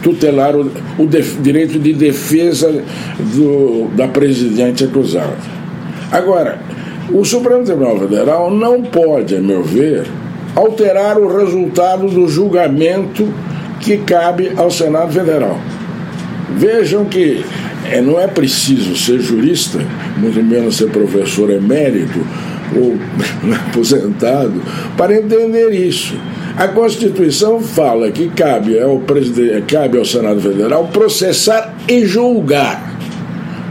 tutelar 0.01 0.55
o, 0.55 0.71
o 0.97 1.05
def, 1.05 1.39
direito 1.39 1.77
de 1.77 1.93
defesa 1.93 2.81
do, 3.19 3.89
da 3.95 4.07
presidente 4.07 4.85
acusada. 4.85 5.37
Agora, 6.11 6.57
o 7.11 7.23
Supremo 7.23 7.63
Tribunal 7.63 7.99
Federal 7.99 8.49
não 8.49 8.81
pode, 8.81 9.35
a 9.35 9.39
meu 9.39 9.63
ver, 9.63 10.07
alterar 10.55 11.19
o 11.19 11.37
resultado 11.37 12.07
do 12.07 12.27
julgamento 12.27 13.31
que 13.79 13.97
cabe 13.99 14.51
ao 14.57 14.71
Senado 14.71 15.13
Federal. 15.13 15.59
Vejam 16.55 17.05
que 17.05 17.43
é, 17.85 18.01
não 18.01 18.19
é 18.19 18.27
preciso 18.27 18.95
ser 18.95 19.19
jurista, 19.19 19.79
muito 20.17 20.41
menos 20.43 20.77
ser 20.77 20.89
professor 20.89 21.49
emérito 21.49 22.25
ou 22.75 22.97
aposentado, 23.69 24.61
para 24.97 25.15
entender 25.15 25.71
isso. 25.71 26.15
A 26.55 26.67
Constituição 26.67 27.59
fala 27.61 28.11
que 28.11 28.29
cabe 28.29 28.79
ao, 28.79 29.01
cabe 29.67 29.97
ao 29.97 30.05
Senado 30.05 30.39
Federal 30.39 30.87
processar 30.87 31.75
e 31.87 32.05
julgar. 32.05 32.93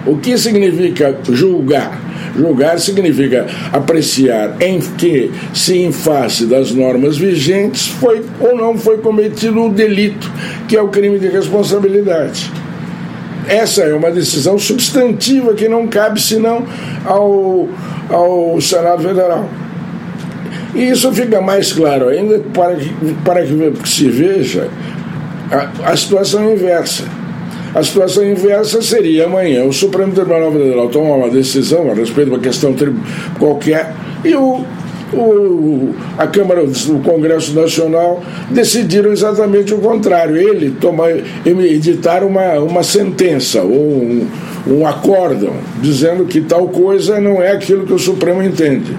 O 0.05 0.17
que 0.17 0.37
significa 0.37 1.17
julgar? 1.31 2.01
Julgar 2.37 2.81
significa 2.81 3.47
apreciar 3.73 4.57
em 4.61 4.81
que, 4.81 5.31
se 5.55 5.79
em 5.79 5.93
face 5.93 6.47
das 6.47 6.73
normas 6.73 7.17
vigentes, 7.17 7.87
foi 7.87 8.25
ou 8.41 8.57
não 8.57 8.77
foi 8.77 8.99
cometido 8.99 9.63
o 9.63 9.69
delito, 9.73 10.31
que 10.67 10.77
é 10.77 10.83
o 10.83 10.89
crime 10.89 11.19
de 11.19 11.29
responsabilidade. 11.29 12.51
Essa 13.47 13.83
é 13.83 13.95
uma 13.95 14.11
decisão 14.11 14.59
substantiva 14.59 15.55
que 15.55 15.69
não 15.69 15.89
cabe 15.89 16.21
senão 16.21 16.65
ao, 17.05 17.69
ao 18.09 18.61
Senado 18.61 19.03
Federal. 19.03 19.49
E 20.75 20.89
isso 20.89 21.13
fica 21.13 21.41
mais 21.41 21.73
claro 21.73 22.09
ainda 22.09 22.39
para 22.55 22.77
que, 22.77 22.91
para 23.25 23.43
que 23.43 23.89
se 23.89 24.09
veja 24.09 24.69
a, 25.51 25.91
a 25.93 25.97
situação 25.97 26.51
inversa. 26.53 27.05
A 27.75 27.83
situação 27.83 28.25
inversa 28.25 28.83
seria 28.83 29.25
amanhã 29.25 29.65
o 29.65 29.73
Supremo 29.73 30.13
Tribunal 30.13 30.53
Federal 30.53 30.89
tomar 30.89 31.17
uma 31.17 31.31
decisão 31.31 31.91
a 31.91 31.95
respeito 31.95 32.29
de 32.29 32.37
uma 32.37 32.43
questão 32.43 32.75
qualquer 33.39 33.95
e 34.25 34.35
o 34.35 34.65
o, 35.13 35.95
a 36.19 36.27
Câmara, 36.27 36.63
o 36.65 37.01
Congresso 37.01 37.55
Nacional 37.55 38.23
decidiram 38.51 39.13
exatamente 39.13 39.75
o 39.75 39.79
contrário. 39.79 40.37
Ele 40.37 40.71
tomar, 40.81 41.11
editar 41.45 42.25
uma, 42.25 42.55
uma 42.55 42.83
sentença 42.83 43.63
ou 43.63 43.71
um, 43.71 44.27
um 44.67 44.87
acórdão 44.87 45.55
dizendo 45.81 46.25
que 46.25 46.41
tal 46.41 46.69
coisa 46.69 47.21
não 47.21 47.43
é 47.43 47.53
aquilo 47.53 47.87
que 47.87 47.93
o 47.93 47.99
Supremo 47.99 48.43
entende. 48.43 48.97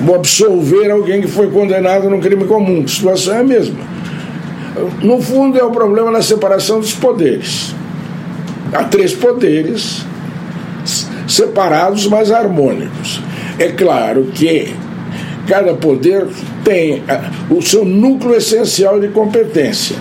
Vou 0.00 0.16
absolver 0.16 0.90
alguém 0.90 1.20
que 1.20 1.28
foi 1.28 1.48
condenado 1.50 2.10
num 2.10 2.20
crime 2.20 2.44
comum. 2.44 2.82
A 2.84 2.88
situação 2.88 3.34
é 3.34 3.40
a 3.40 3.44
mesma. 3.44 3.78
No 5.02 5.20
fundo, 5.20 5.58
é 5.58 5.62
o 5.62 5.70
problema 5.70 6.10
da 6.10 6.22
separação 6.22 6.80
dos 6.80 6.94
poderes. 6.94 7.74
Há 8.72 8.84
três 8.84 9.14
poderes 9.14 10.04
separados, 11.28 12.06
mas 12.06 12.30
harmônicos. 12.30 13.20
É 13.58 13.68
claro 13.68 14.24
que 14.34 14.74
cada 15.46 15.74
poder 15.74 16.26
tem 16.64 17.02
ah, 17.08 17.30
o 17.50 17.60
seu 17.60 17.84
núcleo 17.84 18.34
essencial 18.34 19.00
de 19.00 19.08
competência. 19.08 19.96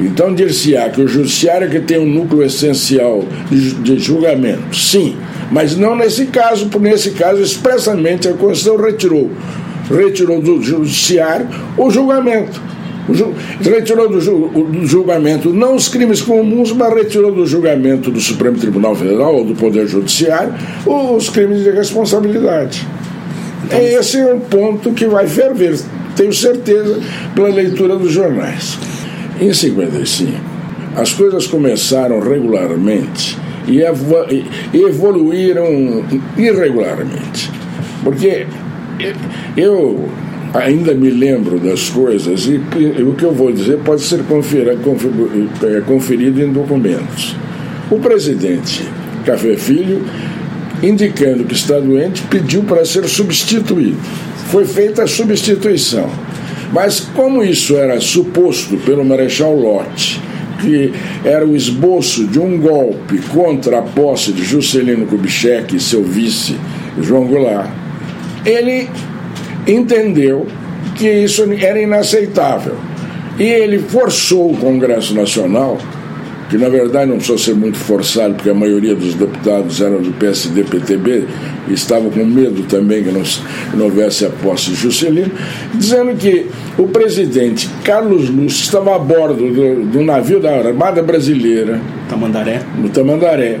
Então, 0.00 0.34
dir-se-á 0.34 0.90
que 0.90 1.00
o 1.00 1.08
judiciário 1.08 1.66
é 1.66 1.70
que 1.70 1.80
tem 1.80 1.98
um 1.98 2.06
núcleo 2.06 2.42
essencial 2.42 3.24
de 3.50 3.98
julgamento, 3.98 4.76
sim, 4.76 5.16
mas 5.50 5.76
não 5.76 5.96
nesse 5.96 6.26
caso, 6.26 6.66
porque 6.66 6.90
nesse 6.90 7.12
caso, 7.12 7.40
expressamente, 7.40 8.28
a 8.28 8.34
Constituição 8.34 8.76
retirou, 8.76 9.30
retirou 9.90 10.40
do 10.42 10.62
judiciário 10.62 11.48
o 11.78 11.90
julgamento. 11.90 12.60
Retirou 13.60 14.08
do 14.08 14.20
julgamento 14.86 15.52
não 15.52 15.76
os 15.76 15.88
crimes 15.88 16.20
comuns, 16.22 16.72
mas 16.72 16.92
retirou 16.92 17.32
do 17.32 17.46
julgamento 17.46 18.10
do 18.10 18.20
Supremo 18.20 18.58
Tribunal 18.58 18.94
Federal 18.94 19.36
ou 19.36 19.44
do 19.44 19.54
Poder 19.54 19.86
Judiciário 19.86 20.54
os 20.84 21.28
crimes 21.28 21.62
de 21.62 21.70
responsabilidade. 21.70 22.86
Então, 23.64 23.78
Esse 23.80 24.18
é 24.18 24.34
um 24.34 24.40
ponto 24.40 24.92
que 24.92 25.06
vai 25.06 25.26
ferver 25.26 25.76
tenho 26.16 26.32
certeza 26.32 26.98
pela 27.34 27.48
leitura 27.48 27.96
dos 27.96 28.10
jornais. 28.10 28.78
Em 29.38 29.52
55, 29.52 30.32
as 30.96 31.12
coisas 31.12 31.46
começaram 31.46 32.20
regularmente 32.20 33.36
e 33.68 33.82
evoluíram 34.74 36.02
irregularmente. 36.38 37.52
Porque 38.02 38.46
eu 39.56 40.08
ainda 40.56 40.94
me 40.94 41.10
lembro 41.10 41.58
das 41.58 41.88
coisas 41.88 42.46
e, 42.46 42.60
o 43.02 43.14
que 43.14 43.24
eu 43.24 43.32
vou 43.32 43.52
dizer 43.52 43.78
pode 43.78 44.02
ser 44.02 44.20
é, 44.20 45.80
conferido 45.80 46.42
em 46.42 46.52
documentos. 46.52 47.36
O 47.90 47.98
presidente 47.98 48.84
Café 49.24 49.56
Filho, 49.56 50.02
indicando 50.82 51.44
que 51.44 51.54
está 51.54 51.78
doente, 51.78 52.22
pediu 52.22 52.62
para 52.62 52.84
ser 52.84 53.06
substituído. 53.06 53.98
Foi 54.50 54.64
feita 54.64 55.02
a 55.02 55.06
substituição. 55.06 56.08
Mas 56.72 57.00
como 57.00 57.42
isso 57.42 57.76
era 57.76 58.00
suposto 58.00 58.76
pelo 58.78 59.04
Marechal 59.04 59.54
Lott, 59.54 60.20
que 60.60 60.92
era 61.24 61.46
o 61.46 61.54
esboço 61.54 62.26
de 62.26 62.38
um 62.38 62.58
golpe 62.58 63.18
contra 63.32 63.78
a 63.78 63.82
posse 63.82 64.32
de 64.32 64.42
Juscelino 64.42 65.06
Kubitschek 65.06 65.76
e 65.76 65.80
seu 65.80 66.02
vice 66.02 66.56
João 67.00 67.26
Goulart, 67.26 67.70
ele 68.44 68.88
entendeu 69.66 70.46
que 70.94 71.08
isso 71.08 71.42
era 71.52 71.80
inaceitável. 71.80 72.74
E 73.38 73.44
ele 73.44 73.78
forçou 73.78 74.50
o 74.50 74.56
Congresso 74.56 75.14
Nacional, 75.14 75.78
que 76.48 76.56
na 76.56 76.68
verdade 76.68 77.10
não 77.10 77.16
precisou 77.16 77.38
ser 77.38 77.54
muito 77.54 77.76
forçado, 77.76 78.34
porque 78.34 78.48
a 78.48 78.54
maioria 78.54 78.94
dos 78.94 79.14
deputados 79.14 79.80
eram 79.80 80.00
do 80.00 80.12
PSD, 80.12 80.64
PTB, 80.64 81.24
e 81.68 81.74
estavam 81.74 82.08
com 82.10 82.24
medo 82.24 82.62
também 82.62 83.02
que 83.02 83.10
não, 83.10 83.22
não 83.74 83.86
houvesse 83.86 84.24
a 84.24 84.30
posse 84.30 84.70
de 84.70 84.76
Juscelino, 84.76 85.32
dizendo 85.74 86.16
que 86.16 86.46
o 86.78 86.88
presidente 86.88 87.68
Carlos 87.84 88.30
Lúcio 88.30 88.62
estava 88.62 88.94
a 88.94 88.98
bordo 88.98 89.52
do, 89.52 89.84
do 89.84 90.02
navio 90.02 90.40
da 90.40 90.56
Armada 90.56 91.02
Brasileira. 91.02 91.80
Tamandaré. 92.08 92.62
No 92.78 92.88
Tamandaré 92.88 93.58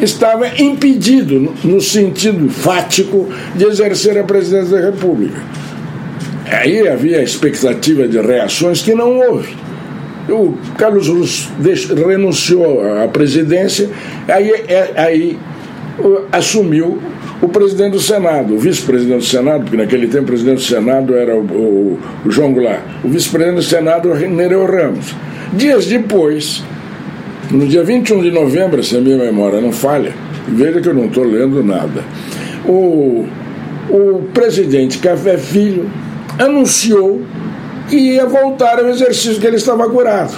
estava 0.00 0.48
impedido, 0.60 1.54
no 1.64 1.80
sentido 1.80 2.48
fático, 2.48 3.28
de 3.54 3.64
exercer 3.64 4.18
a 4.18 4.24
presidência 4.24 4.78
da 4.78 4.86
República. 4.90 5.40
Aí 6.50 6.88
havia 6.88 7.22
expectativa 7.22 8.08
de 8.08 8.20
reações 8.20 8.80
que 8.80 8.94
não 8.94 9.18
houve. 9.18 9.54
O 10.28 10.54
Carlos 10.76 11.08
renunciou 12.06 13.02
à 13.02 13.08
presidência, 13.08 13.88
aí, 14.26 14.50
é, 14.68 14.92
aí 14.96 15.38
assumiu 16.32 16.98
o 17.40 17.48
presidente 17.48 17.92
do 17.92 18.00
Senado, 18.00 18.54
o 18.54 18.58
vice-presidente 18.58 19.18
do 19.18 19.24
Senado, 19.24 19.62
porque 19.62 19.76
naquele 19.76 20.08
tempo 20.08 20.24
o 20.24 20.26
presidente 20.26 20.56
do 20.56 20.62
Senado 20.62 21.14
era 21.14 21.36
o, 21.36 21.40
o, 21.40 21.98
o 22.26 22.30
João 22.30 22.52
Goulart, 22.52 22.82
o 23.04 23.08
vice-presidente 23.08 23.56
do 23.56 23.62
Senado, 23.62 24.14
Nereu 24.14 24.66
Ramos. 24.66 25.14
Dias 25.52 25.86
depois, 25.86 26.62
no 27.50 27.66
dia 27.66 27.82
21 27.82 28.22
de 28.22 28.30
novembro, 28.30 28.82
se 28.82 28.96
a 28.96 29.00
minha 29.00 29.16
memória 29.16 29.60
não 29.60 29.72
falha, 29.72 30.12
veja 30.48 30.80
que 30.80 30.88
eu 30.88 30.94
não 30.94 31.06
estou 31.06 31.24
lendo 31.24 31.62
nada, 31.62 32.04
o, 32.66 33.26
o 33.88 34.22
presidente 34.34 34.98
Café 34.98 35.38
Filho 35.38 35.90
anunciou 36.38 37.22
que 37.88 37.96
ia 37.96 38.26
voltar 38.26 38.78
ao 38.78 38.88
exercício 38.88 39.40
que 39.40 39.46
ele 39.46 39.56
estava 39.56 39.88
curado. 39.88 40.36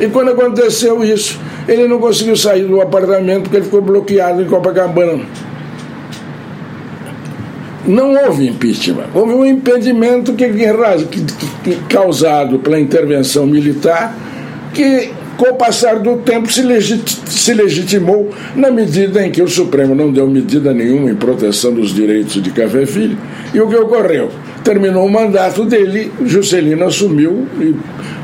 E 0.00 0.06
quando 0.06 0.30
aconteceu 0.30 1.04
isso, 1.04 1.38
ele 1.66 1.86
não 1.86 1.98
conseguiu 1.98 2.36
sair 2.36 2.64
do 2.64 2.80
apartamento 2.80 3.42
porque 3.42 3.56
ele 3.56 3.64
ficou 3.64 3.82
bloqueado 3.82 4.40
em 4.40 4.46
Copacabana. 4.46 5.24
Não 7.86 8.14
houve 8.14 8.48
impeachment, 8.48 9.06
houve 9.14 9.34
um 9.34 9.44
impedimento 9.46 10.32
que, 10.34 10.48
que, 10.48 11.24
que, 11.64 11.76
causado 11.88 12.58
pela 12.58 12.78
intervenção 12.78 13.46
militar 13.46 14.14
que 14.74 15.10
com 15.38 15.50
o 15.50 15.54
passar 15.54 16.00
do 16.00 16.16
tempo, 16.16 16.52
se, 16.52 16.62
legit, 16.62 17.16
se 17.30 17.54
legitimou 17.54 18.34
na 18.56 18.72
medida 18.72 19.24
em 19.24 19.30
que 19.30 19.40
o 19.40 19.46
Supremo 19.46 19.94
não 19.94 20.12
deu 20.12 20.26
medida 20.26 20.74
nenhuma 20.74 21.12
em 21.12 21.14
proteção 21.14 21.72
dos 21.72 21.94
direitos 21.94 22.42
de 22.42 22.50
Café 22.50 22.84
Filho. 22.84 23.16
E 23.54 23.60
o 23.60 23.68
que 23.68 23.76
ocorreu? 23.76 24.30
Terminou 24.64 25.06
o 25.06 25.10
mandato 25.10 25.64
dele, 25.64 26.12
Juscelino 26.26 26.84
assumiu 26.84 27.46
e 27.60 27.74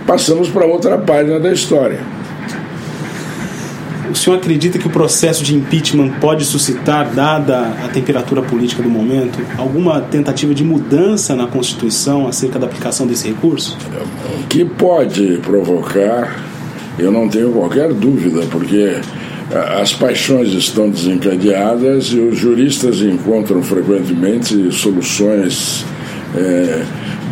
passamos 0.05 0.49
para 0.49 0.67
outra 0.67 0.99
página 0.99 1.39
da 1.39 1.53
história. 1.53 2.01
O 4.11 4.17
senhor 4.17 4.37
acredita 4.37 4.77
que 4.77 4.87
o 4.87 4.91
processo 4.91 5.43
de 5.45 5.55
impeachment 5.55 6.11
pode 6.21 6.45
suscitar, 6.45 7.11
dada 7.15 7.75
a 7.85 7.89
temperatura 7.89 8.43
política 8.43 8.83
do 8.83 8.91
momento, 8.91 9.39
alguma 9.57 10.01
tentativa 10.01 10.53
de 10.53 10.65
mudança 10.65 11.37
na 11.37 11.47
Constituição 11.47 12.27
acerca 12.27 12.59
da 12.59 12.67
aplicação 12.67 13.07
desse 13.07 13.29
recurso? 13.29 13.79
Que 14.49 14.65
pode 14.65 15.39
provocar 15.39 16.54
eu 16.99 17.11
não 17.11 17.29
tenho 17.29 17.53
qualquer 17.53 17.93
dúvida, 17.93 18.43
porque 18.51 18.97
as 19.81 19.93
paixões 19.93 20.49
estão 20.53 20.89
desencadeadas 20.89 22.07
e 22.07 22.19
os 22.19 22.39
juristas 22.39 23.01
encontram 23.03 23.63
frequentemente 23.63 24.73
soluções 24.73 25.85
é, 26.37 26.83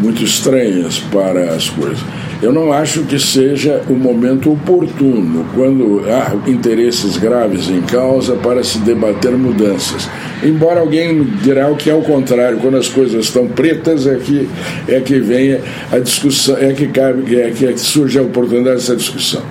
muito 0.00 0.22
estranhas 0.22 0.98
para 0.98 1.54
as 1.54 1.68
coisas. 1.70 2.04
Eu 2.42 2.52
não 2.52 2.72
acho 2.72 3.04
que 3.04 3.20
seja 3.20 3.80
o 3.88 3.92
momento 3.92 4.52
oportuno, 4.52 5.46
quando 5.54 6.02
há 6.10 6.50
interesses 6.50 7.16
graves 7.16 7.70
em 7.70 7.80
causa, 7.82 8.34
para 8.34 8.64
se 8.64 8.78
debater 8.78 9.30
mudanças. 9.30 10.08
Embora 10.42 10.80
alguém 10.80 11.22
dirá 11.40 11.70
o 11.70 11.76
que 11.76 11.88
é 11.88 11.94
o 11.94 12.02
contrário, 12.02 12.58
quando 12.58 12.78
as 12.78 12.88
coisas 12.88 13.26
estão 13.26 13.46
pretas 13.46 14.08
é 14.08 14.16
que, 14.16 14.48
é 14.88 14.98
que 14.98 15.20
vem 15.20 15.60
a 15.92 15.98
discussão, 16.00 16.56
é 16.56 16.72
que, 16.72 16.88
cabe, 16.88 17.40
é 17.40 17.50
que 17.52 17.78
surge 17.78 18.18
a 18.18 18.22
oportunidade 18.22 18.78
dessa 18.78 18.96
discussão. 18.96 19.42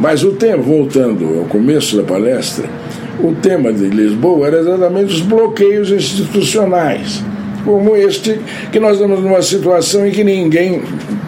Mas 0.00 0.22
o 0.22 0.30
tema, 0.30 0.62
voltando 0.62 1.40
ao 1.40 1.46
começo 1.46 1.96
da 1.96 2.04
palestra, 2.04 2.70
o 3.24 3.32
tema 3.32 3.72
de 3.72 3.88
Lisboa 3.88 4.46
era 4.46 4.60
exatamente 4.60 5.14
os 5.14 5.22
bloqueios 5.22 5.90
institucionais 5.90 7.24
como 7.66 7.96
este, 7.96 8.40
que 8.70 8.78
nós 8.78 8.92
estamos 8.94 9.20
numa 9.20 9.42
situação 9.42 10.06
em 10.06 10.12
que 10.12 10.22
ninguém, 10.22 10.80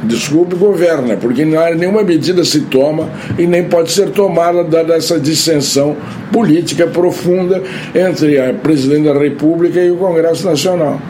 desculpe, 0.05 0.55
governa, 0.55 1.17
porque 1.17 1.45
nenhuma 1.45 2.05
medida 2.05 2.45
se 2.45 2.61
toma 2.63 3.11
e 3.37 3.45
nem 3.47 3.65
pode 3.65 3.91
ser 3.91 4.11
tomada 4.11 4.63
dada 4.63 4.95
essa 4.95 5.19
dissensão 5.19 5.97
política 6.33 6.87
profunda 6.87 7.61
entre 7.93 8.39
a 8.39 8.55
presidente 8.55 9.13
da 9.13 9.19
República 9.19 9.81
e 9.81 9.91
o 9.91 9.97
Congresso 9.97 10.47
Nacional. 10.47 11.01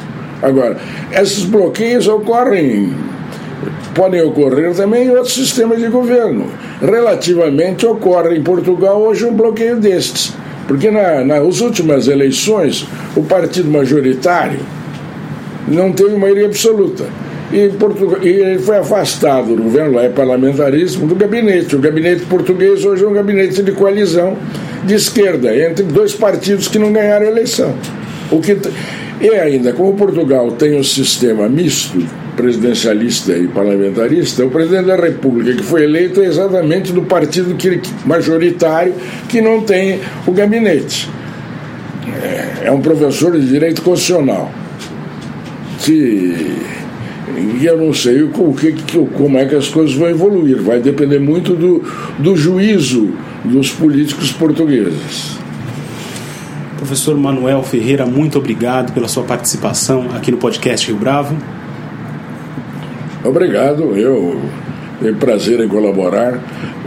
Agora, 0.40 0.78
esses 1.12 1.44
bloqueios 1.44 2.08
ocorrem 2.08 2.94
podem 3.94 4.22
ocorrer 4.22 4.72
também 4.74 5.08
em 5.08 5.10
outros 5.10 5.34
sistemas 5.34 5.80
de 5.80 5.88
governo. 5.88 6.46
Relativamente 6.80 7.84
ocorre 7.84 8.36
em 8.36 8.42
Portugal 8.42 9.00
hoje 9.02 9.24
um 9.24 9.34
bloqueio 9.34 9.76
destes, 9.76 10.32
porque 10.68 10.90
na, 10.90 11.24
nas 11.24 11.60
últimas 11.60 12.06
eleições 12.06 12.86
o 13.16 13.22
partido 13.24 13.68
majoritário 13.68 14.77
não 15.70 15.92
teve 15.92 16.16
maioria 16.16 16.46
absoluta. 16.46 17.04
E, 17.52 17.68
Portugal, 17.70 18.18
e 18.22 18.28
ele 18.28 18.58
foi 18.58 18.76
afastado 18.76 19.56
do 19.56 19.62
governo, 19.62 19.94
lá 19.94 20.02
é 20.02 20.08
parlamentarismo, 20.08 21.06
do 21.06 21.14
gabinete. 21.14 21.74
O 21.74 21.78
gabinete 21.78 22.22
português 22.26 22.84
hoje 22.84 23.04
é 23.04 23.08
um 23.08 23.12
gabinete 23.12 23.62
de 23.62 23.72
coalizão 23.72 24.36
de 24.84 24.94
esquerda, 24.94 25.56
entre 25.56 25.84
dois 25.84 26.14
partidos 26.14 26.68
que 26.68 26.78
não 26.78 26.92
ganharam 26.92 27.26
a 27.26 27.30
eleição. 27.30 27.74
O 28.30 28.40
que, 28.40 28.56
e 29.20 29.30
ainda, 29.30 29.72
como 29.72 29.94
Portugal 29.94 30.52
tem 30.52 30.78
um 30.78 30.84
sistema 30.84 31.48
misto, 31.48 32.06
presidencialista 32.36 33.32
e 33.32 33.48
parlamentarista, 33.48 34.44
o 34.44 34.50
presidente 34.50 34.86
da 34.86 34.96
República 34.96 35.54
que 35.54 35.62
foi 35.62 35.84
eleito 35.84 36.20
é 36.20 36.26
exatamente 36.26 36.92
do 36.92 37.02
partido 37.02 37.54
que, 37.56 37.80
majoritário 38.04 38.94
que 39.28 39.40
não 39.40 39.62
tem 39.62 40.00
o 40.26 40.32
gabinete. 40.32 41.08
É, 42.22 42.66
é 42.68 42.70
um 42.70 42.80
professor 42.80 43.32
de 43.32 43.46
direito 43.46 43.82
constitucional 43.82 44.52
que 45.78 46.56
e 47.60 47.66
eu 47.66 47.76
não 47.76 47.92
sei 47.92 48.22
o 48.22 48.30
que, 48.54 48.72
como 49.14 49.38
é 49.38 49.44
que 49.44 49.54
as 49.54 49.68
coisas 49.68 49.94
vão 49.94 50.08
evoluir. 50.08 50.60
Vai 50.62 50.80
depender 50.80 51.18
muito 51.18 51.54
do, 51.54 51.82
do 52.18 52.36
juízo 52.36 53.10
dos 53.44 53.70
políticos 53.70 54.32
portugueses. 54.32 55.38
Professor 56.76 57.16
Manuel 57.16 57.62
Ferreira, 57.62 58.06
muito 58.06 58.38
obrigado 58.38 58.92
pela 58.92 59.08
sua 59.08 59.24
participação 59.24 60.06
aqui 60.14 60.30
no 60.30 60.38
podcast 60.38 60.86
Rio 60.86 60.96
Bravo. 60.96 61.36
Obrigado, 63.24 63.96
eu 63.96 64.40
tenho 65.00 65.16
prazer 65.16 65.60
em 65.60 65.68
colaborar 65.68 66.40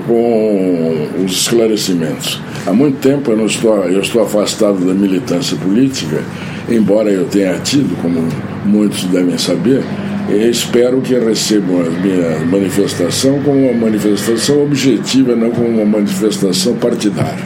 com 0.08 1.08
os 1.24 1.34
esclarecimentos. 1.34 2.42
Há 2.66 2.74
muito 2.74 3.00
tempo 3.00 3.32
eu, 3.32 3.38
não 3.38 3.46
estou, 3.46 3.84
eu 3.84 4.02
estou 4.02 4.24
afastado 4.24 4.86
da 4.86 4.94
militância 4.94 5.58
política, 5.58 6.24
embora 6.70 7.10
eu 7.10 7.26
tenha 7.26 7.58
tido, 7.60 7.96
como 8.02 8.28
muitos 8.66 9.04
devem 9.06 9.38
saber, 9.38 9.84
espero 10.30 11.02
que 11.02 11.14
recebam 11.16 11.82
a 11.82 11.90
minha 11.90 12.40
manifestação 12.46 13.42
como 13.42 13.70
uma 13.70 13.74
manifestação 13.74 14.64
objetiva, 14.64 15.36
não 15.36 15.52
como 15.52 15.68
uma 15.68 15.86
manifestação 15.86 16.76
partidária. 16.76 17.44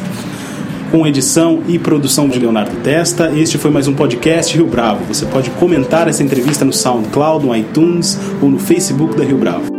com 0.91 1.05
edição 1.05 1.61
e 1.67 1.77
produção 1.77 2.29
de 2.29 2.39
Leonardo 2.39 2.75
Testa. 2.77 3.31
Este 3.35 3.57
foi 3.57 3.71
mais 3.71 3.87
um 3.87 3.93
podcast 3.93 4.55
Rio 4.55 4.67
Bravo. 4.67 5.03
Você 5.05 5.25
pode 5.25 5.49
comentar 5.51 6.07
essa 6.07 6.23
entrevista 6.23 6.63
no 6.63 6.71
SoundCloud, 6.71 7.45
no 7.45 7.55
iTunes 7.55 8.17
ou 8.41 8.49
no 8.49 8.59
Facebook 8.59 9.17
da 9.17 9.23
Rio 9.23 9.37
Bravo. 9.37 9.74